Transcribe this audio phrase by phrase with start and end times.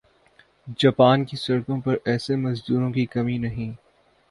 [0.79, 3.71] Japan کی سڑکوں پر ایسے مزدوروں کی کمی نہیں